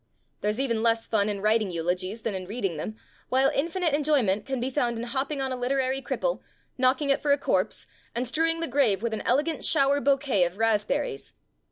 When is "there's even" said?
0.41-0.81